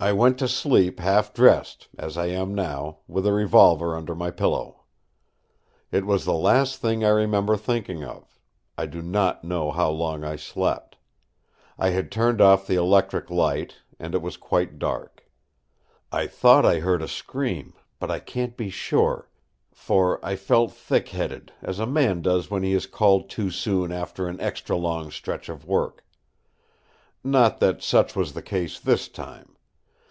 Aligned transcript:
"I 0.00 0.12
went 0.12 0.38
to 0.38 0.46
sleep 0.46 1.00
half 1.00 1.34
dressed—as 1.34 2.16
I 2.16 2.26
am 2.26 2.54
now, 2.54 2.98
with 3.08 3.26
a 3.26 3.32
revolver 3.32 3.96
under 3.96 4.14
my 4.14 4.30
pillow. 4.30 4.84
It 5.90 6.06
was 6.06 6.24
the 6.24 6.34
last 6.34 6.76
thing 6.76 7.02
I 7.02 7.08
remember 7.08 7.56
thinking 7.56 8.04
of. 8.04 8.38
I 8.76 8.86
do 8.86 9.02
not 9.02 9.42
know 9.42 9.72
how 9.72 9.90
long 9.90 10.22
I 10.22 10.36
slept. 10.36 10.98
I 11.76 11.90
had 11.90 12.12
turned 12.12 12.40
off 12.40 12.64
the 12.64 12.76
electric 12.76 13.28
light, 13.28 13.78
and 13.98 14.14
it 14.14 14.22
was 14.22 14.36
quite 14.36 14.78
dark. 14.78 15.28
I 16.12 16.28
thought 16.28 16.64
I 16.64 16.78
heard 16.78 17.02
a 17.02 17.08
scream; 17.08 17.74
but 17.98 18.08
I 18.08 18.20
can't 18.20 18.56
be 18.56 18.70
sure, 18.70 19.28
for 19.72 20.24
I 20.24 20.36
felt 20.36 20.70
thick 20.70 21.08
headed 21.08 21.50
as 21.60 21.80
a 21.80 21.86
man 21.86 22.22
does 22.22 22.52
when 22.52 22.62
he 22.62 22.72
is 22.72 22.86
called 22.86 23.28
too 23.28 23.50
soon 23.50 23.90
after 23.90 24.28
an 24.28 24.40
extra 24.40 24.76
long 24.76 25.10
stretch 25.10 25.48
of 25.48 25.64
work. 25.66 26.04
Not 27.24 27.58
that 27.58 27.82
such 27.82 28.14
was 28.14 28.34
the 28.34 28.42
case 28.42 28.78
this 28.78 29.08
time. 29.08 29.56